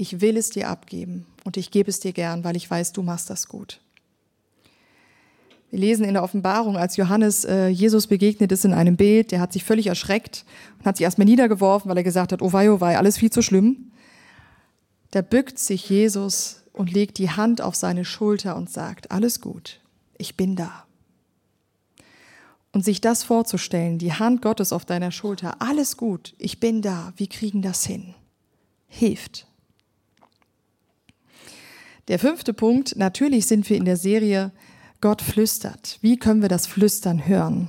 [0.00, 3.02] Ich will es dir abgeben und ich gebe es dir gern, weil ich weiß, du
[3.02, 3.82] machst das gut.
[5.68, 9.40] Wir lesen in der Offenbarung, als Johannes äh, Jesus begegnet ist in einem Bild, der
[9.40, 10.46] hat sich völlig erschreckt
[10.78, 13.30] und hat sich erstmal niedergeworfen, weil er gesagt hat, oh wei, oh wei, alles viel
[13.30, 13.92] zu schlimm.
[15.10, 19.80] Da bückt sich Jesus und legt die Hand auf seine Schulter und sagt, alles gut,
[20.16, 20.86] ich bin da.
[22.72, 27.12] Und sich das vorzustellen, die Hand Gottes auf deiner Schulter, alles gut, ich bin da,
[27.18, 28.14] wir kriegen das hin,
[28.88, 29.46] hilft.
[32.10, 34.50] Der fünfte Punkt, natürlich sind wir in der Serie
[35.00, 35.96] Gott flüstert.
[36.00, 37.68] Wie können wir das Flüstern hören?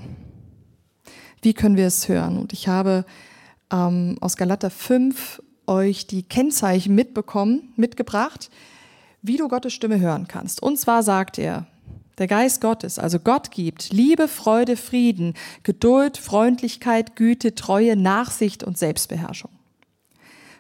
[1.44, 2.40] Wie können wir es hören?
[2.40, 3.06] Und ich habe
[3.72, 8.50] ähm, aus Galater 5 euch die Kennzeichen mitbekommen, mitgebracht,
[9.22, 10.64] wie du Gottes Stimme hören kannst.
[10.64, 11.68] Und zwar sagt er,
[12.18, 18.80] der Geist Gottes, also Gott gibt Liebe, Freude, Frieden, Geduld, Freundlichkeit, Güte, Treue, Nachsicht und
[18.80, 19.52] Selbstbeherrschung.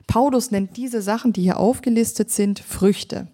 [0.05, 3.27] Paulus nennt diese Sachen, die hier aufgelistet sind, Früchte.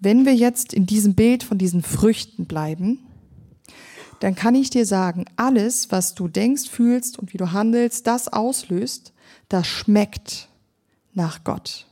[0.00, 2.98] Wenn wir jetzt in diesem Bild von diesen Früchten bleiben,
[4.20, 8.28] dann kann ich dir sagen, alles, was du denkst, fühlst und wie du handelst, das
[8.28, 9.12] auslöst,
[9.48, 10.48] das schmeckt
[11.12, 11.86] nach Gott.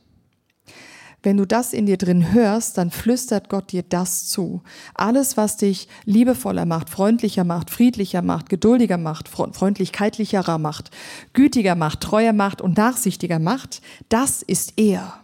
[1.23, 4.61] Wenn du das in dir drin hörst, dann flüstert Gott dir das zu.
[4.93, 10.91] Alles, was dich liebevoller macht, freundlicher macht, friedlicher macht, geduldiger macht, freundlichkeitlicherer macht,
[11.31, 15.22] gütiger macht, treuer macht und nachsichtiger macht, das ist er.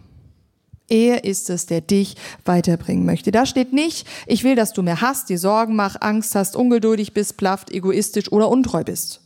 [0.89, 3.32] Er ist es, der dich weiterbringen möchte.
[3.32, 7.13] Da steht nicht, ich will, dass du mehr hast, dir Sorgen mach, Angst hast, ungeduldig
[7.13, 9.21] bist, plafft, egoistisch oder untreu bist.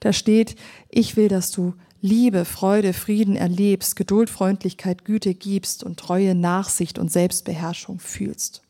[0.00, 0.56] Da steht,
[0.90, 6.98] ich will, dass du Liebe, Freude, Frieden erlebst, Geduld, Freundlichkeit, Güte gibst und Treue, Nachsicht
[6.98, 8.62] und Selbstbeherrschung fühlst.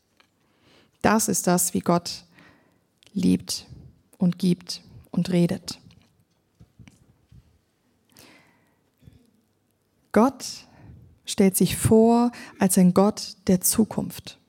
[1.01, 2.23] Das ist das, wie Gott
[3.13, 3.65] liebt
[4.17, 4.81] und gibt
[5.11, 5.79] und redet.
[10.11, 10.45] Gott
[11.33, 14.39] stellt sich vor als ein Gott der Zukunft.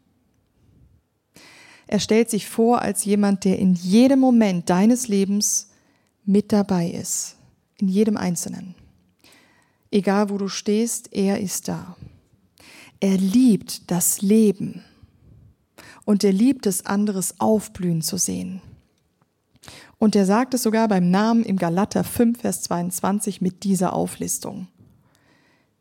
[1.86, 5.70] Er stellt sich vor als jemand, der in jedem Moment deines Lebens
[6.24, 7.36] mit dabei ist
[7.78, 8.74] in jedem Einzelnen.
[9.90, 11.96] Egal wo du stehst, er ist da.
[13.00, 14.82] Er liebt das Leben
[16.04, 18.62] und er liebt es, anderes aufblühen zu sehen.
[19.98, 24.68] Und er sagt es sogar beim Namen im Galater 5, Vers 22 mit dieser Auflistung.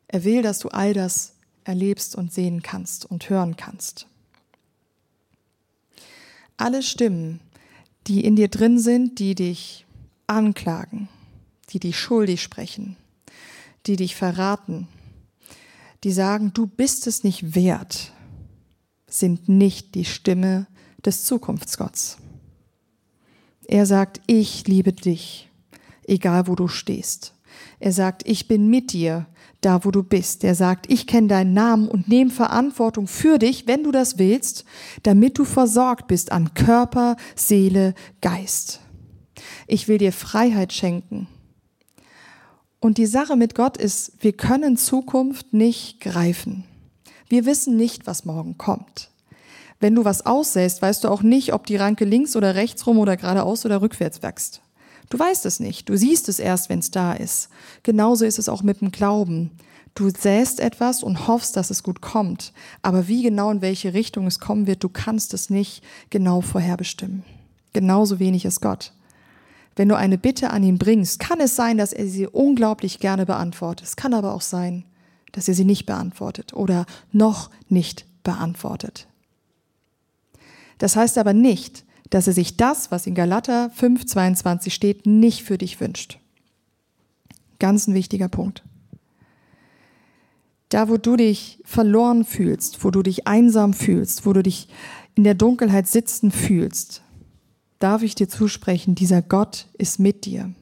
[0.08, 4.08] Er will, dass du all das erlebst und sehen kannst und hören kannst.
[6.58, 7.40] Alle Stimmen,
[8.08, 9.86] die in dir drin sind, die dich
[10.28, 11.10] anklagen,
[11.70, 12.98] die dich schuldig sprechen,
[13.86, 14.88] die dich verraten,
[16.04, 18.12] die sagen, du bist es nicht wert,
[19.08, 20.68] sind nicht die Stimme
[21.06, 22.18] des Zukunftsgotts.
[23.66, 25.50] Er sagt, ich liebe dich,
[26.06, 27.33] egal wo du stehst.
[27.84, 29.26] Er sagt, ich bin mit dir,
[29.60, 30.46] da wo du bist.
[30.46, 34.64] Er sagt, ich kenne deinen Namen und nehme Verantwortung für dich, wenn du das willst,
[35.04, 38.80] damit du versorgt bist an Körper, Seele, Geist.
[39.68, 41.28] Ich will dir Freiheit schenken.
[42.80, 46.64] Und die Sache mit Gott ist, wir können Zukunft nicht greifen.
[47.28, 49.12] Wir wissen nicht, was morgen kommt.
[49.82, 52.98] Wenn du was aussäst, weißt du auch nicht, ob die Ranke links oder rechts rum
[52.98, 54.63] oder geradeaus oder rückwärts wächst.
[55.14, 55.90] Du weißt es nicht.
[55.90, 57.50] Du siehst es erst, wenn es da ist.
[57.84, 59.52] Genauso ist es auch mit dem Glauben.
[59.94, 62.52] Du säst etwas und hoffst, dass es gut kommt.
[62.82, 67.24] Aber wie genau in welche Richtung es kommen wird, du kannst es nicht genau vorherbestimmen.
[67.74, 68.92] Genauso wenig ist Gott.
[69.76, 73.28] Wenn du eine Bitte an ihn bringst, kann es sein, dass er sie unglaublich gerne
[73.28, 73.86] beantwortet.
[73.86, 74.84] Es kann aber auch sein,
[75.32, 79.06] dass er sie nicht beantwortet oder noch nicht beantwortet.
[80.80, 85.58] Das heißt aber nicht, dass er sich das, was in Galater 5,22 steht, nicht für
[85.58, 86.20] dich wünscht.
[87.58, 88.64] Ganz ein wichtiger Punkt.
[90.70, 94.68] Da, wo du dich verloren fühlst, wo du dich einsam fühlst, wo du dich
[95.16, 97.02] in der Dunkelheit sitzen fühlst,
[97.80, 100.54] darf ich dir zusprechen, dieser Gott ist mit dir.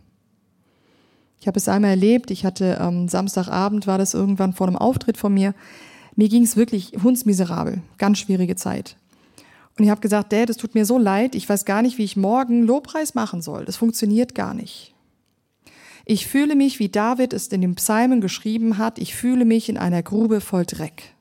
[1.41, 5.17] Ich habe es einmal erlebt, ich hatte ähm, Samstagabend, war das irgendwann vor einem Auftritt
[5.17, 5.53] von mir,
[6.15, 8.95] mir ging es wirklich hundsmiserabel, ganz schwierige Zeit.
[9.81, 12.03] Und ich habe gesagt, Dad, es tut mir so leid, ich weiß gar nicht, wie
[12.03, 13.65] ich morgen Lobpreis machen soll.
[13.65, 14.93] Das funktioniert gar nicht.
[16.05, 19.79] Ich fühle mich, wie David es in den Psalmen geschrieben hat, ich fühle mich in
[19.79, 21.15] einer Grube voll Dreck.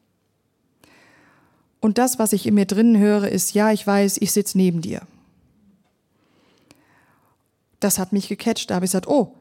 [1.80, 4.82] Und das, was ich in mir drinnen höre, ist, ja, ich weiß, ich sitze neben
[4.82, 5.00] dir.
[7.78, 8.68] Das hat mich gecatcht.
[8.68, 9.36] Da habe ich gesagt, oh,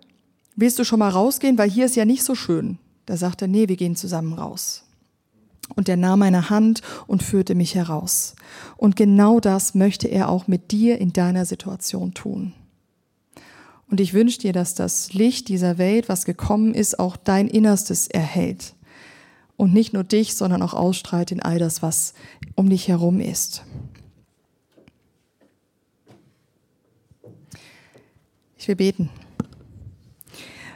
[0.55, 2.77] willst du schon mal rausgehen, weil hier ist ja nicht so schön.
[3.05, 4.85] Da sagte er, nee, wir gehen zusammen raus.
[5.75, 8.35] Und er nahm meine Hand und führte mich heraus.
[8.77, 12.53] Und genau das möchte er auch mit dir in deiner Situation tun.
[13.89, 18.07] Und ich wünsche dir, dass das Licht dieser Welt, was gekommen ist, auch dein Innerstes
[18.07, 18.75] erhält.
[19.57, 22.13] Und nicht nur dich, sondern auch ausstrahlt in all das, was
[22.55, 23.63] um dich herum ist.
[28.57, 29.09] Ich will beten.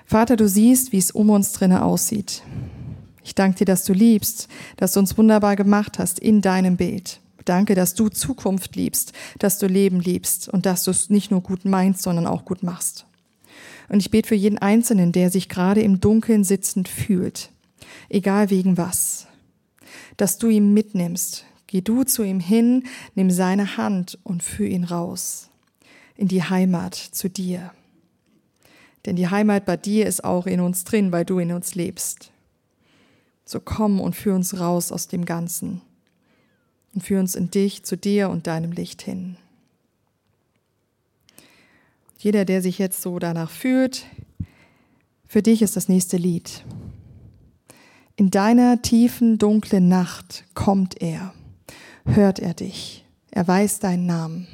[0.06, 2.44] Vater, du siehst, wie es um uns drinne aussieht.
[3.24, 7.20] Ich danke dir, dass du liebst, dass du uns wunderbar gemacht hast in deinem Bild.
[7.46, 11.42] Danke, dass du Zukunft liebst, dass du Leben liebst und dass du es nicht nur
[11.42, 13.06] gut meinst, sondern auch gut machst.
[13.90, 17.50] Und ich bete für jeden Einzelnen, der sich gerade im Dunkeln sitzend fühlt,
[18.10, 19.28] egal wegen was,
[20.18, 21.46] dass du ihn mitnimmst.
[21.68, 22.84] Geh du zu ihm hin,
[23.16, 25.50] nimm seine Hand und führ ihn raus
[26.16, 27.72] in die Heimat zu dir.
[29.06, 32.33] Denn die Heimat bei dir ist auch in uns drin, weil du in uns lebst.
[33.46, 35.82] So komm und führ uns raus aus dem Ganzen
[36.94, 39.38] und führ uns in dich, zu dir und deinem Licht hin.
[42.18, 44.06] Jeder, der sich jetzt so danach fühlt,
[45.28, 46.64] für dich ist das nächste Lied.
[48.16, 51.34] In deiner tiefen, dunklen Nacht kommt er,
[52.06, 54.48] hört er dich, er weiß deinen Namen.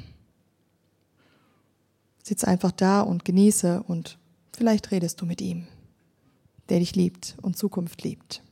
[2.22, 4.18] Sitz einfach da und genieße und
[4.56, 5.66] vielleicht redest du mit ihm,
[6.70, 8.42] der dich liebt und Zukunft liebt.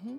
[0.00, 0.16] Mm-hmm.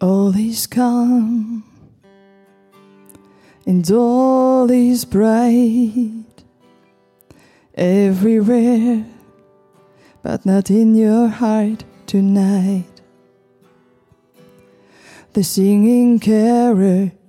[0.00, 1.64] All is calm
[3.66, 6.24] and all is bright
[7.74, 9.04] everywhere,
[10.22, 12.84] but not in your heart tonight.
[15.34, 17.23] The singing carrots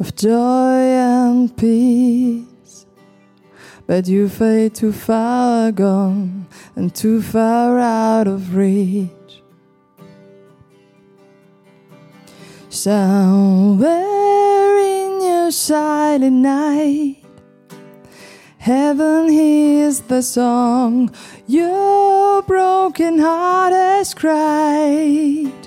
[0.00, 2.86] of joy and peace,
[3.86, 9.10] but you fade too far gone and too far out of reach.
[12.70, 13.88] Somewhere
[14.78, 17.18] in your silent night,
[18.56, 21.14] heaven hears the song
[21.46, 25.59] your broken heart has cried.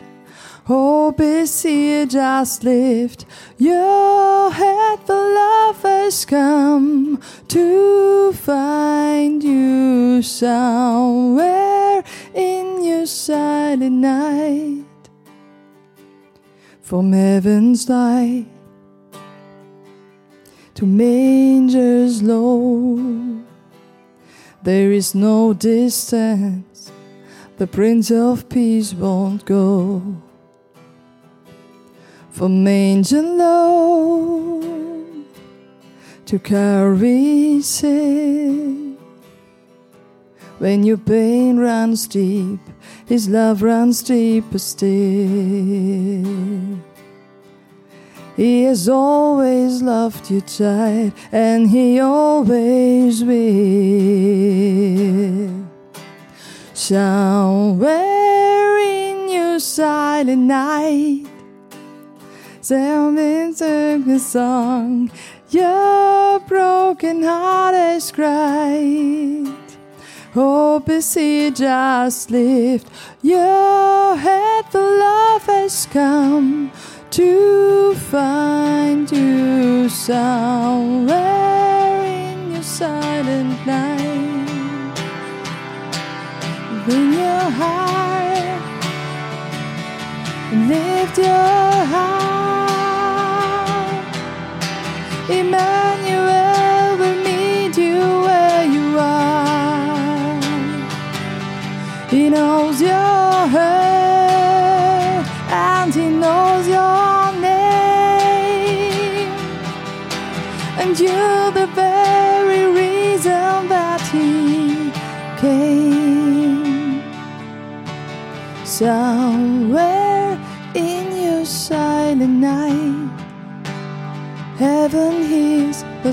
[0.65, 3.25] Is here, just lift
[3.57, 12.01] your head, the lovers come to find you somewhere
[12.33, 14.85] in your silent night
[16.81, 18.45] from heaven's light
[20.75, 23.43] to mangers low.
[24.63, 26.89] There is no distance,
[27.57, 30.01] the Prince of Peace won't go.
[32.33, 34.59] From manger low
[36.25, 38.97] to carry sin.
[40.59, 42.59] When your pain runs deep,
[43.05, 45.13] his love runs deeper still.
[48.35, 53.43] He has always loved you tight, and He always will.
[56.73, 61.27] Somewhere in your silent night,
[62.63, 65.11] something sing a song.
[65.49, 69.47] Your broken heart has cried.
[70.33, 72.87] Hope is here, just lift
[73.21, 76.71] your head, for love has come
[77.11, 81.13] to find you somewhere
[82.03, 84.95] in your silent night.
[86.85, 87.93] Bring your heart
[90.67, 92.52] lift your heart.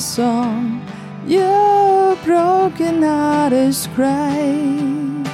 [0.01, 0.81] The song.
[1.27, 5.27] Your broken heart is crying.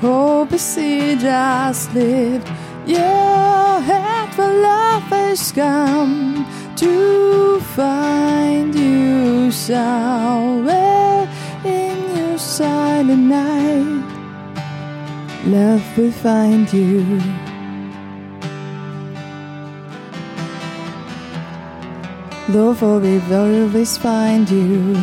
[0.00, 2.46] Hope is here, just lift
[2.86, 11.28] your head, for love has come to find you somewhere
[11.64, 14.06] in your silent night.
[15.46, 17.51] Love will find you.
[22.52, 24.94] Love will always find you.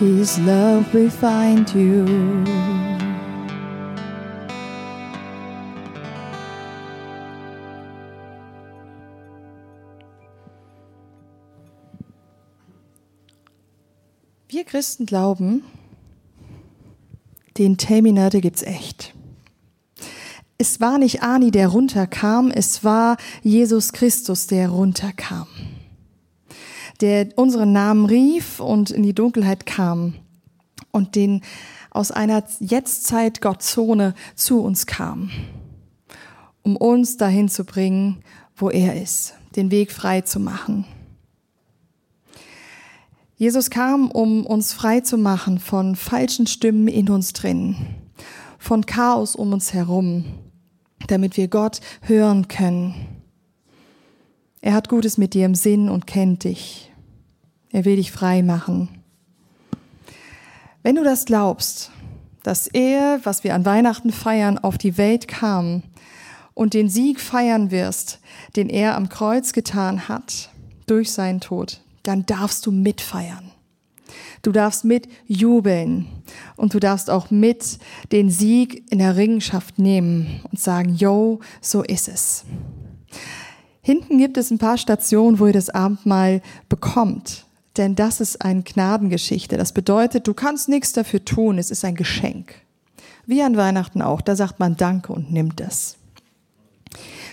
[0.00, 2.04] His love will find you.
[14.48, 15.62] Wir Christen glauben,
[17.58, 19.11] den Terminator gibt's echt.
[20.62, 25.48] Es war nicht Ani, der runterkam, es war Jesus Christus, der runterkam
[27.00, 30.14] der unseren Namen rief und in die Dunkelheit kam
[30.92, 31.42] und den
[31.90, 35.30] aus einer Jetztzeit Gottzone zu uns kam,
[36.62, 38.22] um uns dahin zu bringen,
[38.54, 40.84] wo er ist, den Weg frei zu machen.
[43.36, 47.74] Jesus kam, um uns frei zu machen von falschen Stimmen in uns drin,
[48.58, 50.24] von Chaos um uns herum,
[51.08, 52.94] damit wir Gott hören können.
[54.60, 56.92] Er hat Gutes mit dir im Sinn und kennt dich.
[57.70, 58.88] Er will dich frei machen.
[60.82, 61.90] Wenn du das glaubst,
[62.42, 65.82] dass er, was wir an Weihnachten feiern, auf die Welt kam
[66.54, 68.20] und den Sieg feiern wirst,
[68.56, 70.50] den er am Kreuz getan hat
[70.86, 73.52] durch seinen Tod, dann darfst du mitfeiern.
[74.42, 76.06] Du darfst mit jubeln
[76.62, 77.80] und du darfst auch mit
[78.12, 82.44] den Sieg in der Ringenschaft nehmen und sagen, yo, so ist es.
[83.80, 87.46] Hinten gibt es ein paar Stationen, wo ihr das Abendmahl bekommt.
[87.76, 89.56] Denn das ist eine Gnadengeschichte.
[89.56, 91.58] Das bedeutet, du kannst nichts dafür tun.
[91.58, 92.54] Es ist ein Geschenk.
[93.26, 94.20] Wie an Weihnachten auch.
[94.20, 95.96] Da sagt man Danke und nimmt es.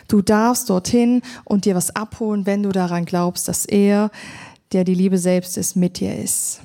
[0.07, 4.09] Du darfst dorthin und dir was abholen, wenn du daran glaubst, dass er,
[4.71, 6.61] der die Liebe selbst ist, mit dir ist.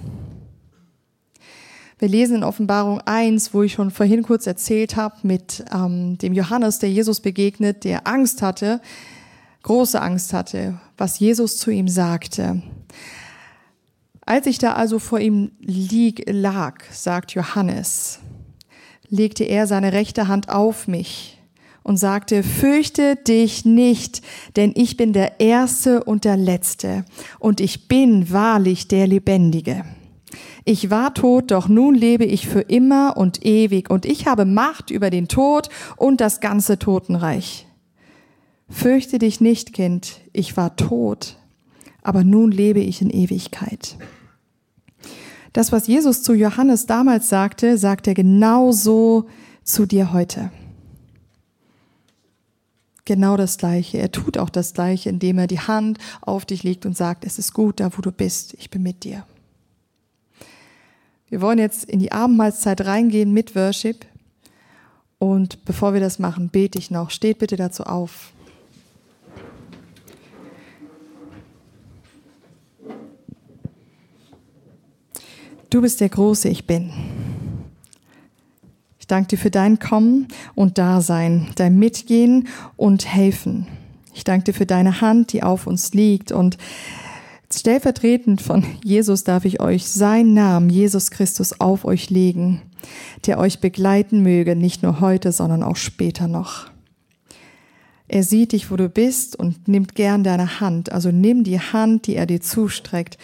[1.99, 6.33] Wir lesen in Offenbarung 1, wo ich schon vorhin kurz erzählt habe, mit ähm, dem
[6.33, 8.81] Johannes, der Jesus begegnet, der Angst hatte,
[9.63, 12.63] große Angst hatte, was Jesus zu ihm sagte.
[14.27, 18.19] Als ich da also vor ihm lieg, lag, sagt Johannes,
[19.09, 21.39] legte er seine rechte Hand auf mich
[21.85, 24.23] und sagte, fürchte dich nicht,
[24.57, 27.05] denn ich bin der Erste und der Letzte
[27.39, 29.85] und ich bin wahrlich der Lebendige.
[30.65, 34.91] Ich war tot, doch nun lebe ich für immer und ewig und ich habe Macht
[34.91, 37.67] über den Tod und das ganze Totenreich.
[38.69, 41.37] Fürchte dich nicht, Kind, ich war tot,
[42.03, 43.97] aber nun lebe ich in Ewigkeit.
[45.53, 49.27] Das, was Jesus zu Johannes damals sagte, sagt er genauso
[49.63, 50.51] zu dir heute.
[53.05, 53.99] Genau das Gleiche.
[53.99, 57.39] Er tut auch das Gleiche, indem er die Hand auf dich legt und sagt, es
[57.39, 58.55] ist gut da, wo du bist.
[58.55, 59.25] Ich bin mit dir.
[61.35, 64.07] Wir wollen jetzt in die Abendmahlzeit reingehen mit Worship.
[65.19, 67.11] Und bevor wir das machen, bete ich noch.
[67.11, 68.33] Steht bitte dazu auf.
[75.71, 76.93] Du bist der große Ich bin.
[79.01, 83.67] Ich danke dir für dein Kommen und Dasein, dein Mitgehen und Helfen.
[84.15, 86.59] Ich danke dir für deine Hand, die auf uns liegt und
[87.61, 92.63] Stellvertretend von Jesus darf ich euch seinen Namen, Jesus Christus, auf euch legen,
[93.27, 96.71] der euch begleiten möge, nicht nur heute, sondern auch später noch.
[98.07, 100.93] Er sieht dich, wo du bist und nimmt gern deine Hand.
[100.93, 103.19] Also nimm die Hand, die er dir zustreckt,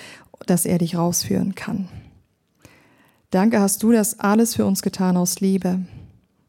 [0.46, 1.88] dass er dich rausführen kann.
[3.30, 5.80] Danke hast du das alles für uns getan aus Liebe,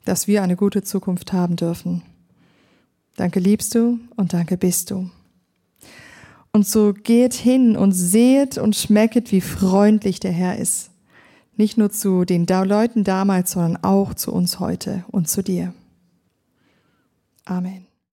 [0.06, 2.02] dass wir eine gute Zukunft haben dürfen.
[3.18, 5.10] Danke liebst du und danke bist du.
[6.54, 10.92] Und so geht hin und seht und schmecket, wie freundlich der Herr ist.
[11.56, 15.74] Nicht nur zu den Leuten damals, sondern auch zu uns heute und zu dir.
[17.46, 17.91] Amen.